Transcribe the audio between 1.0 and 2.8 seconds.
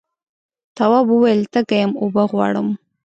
وویل تږی یم اوبه غواړم.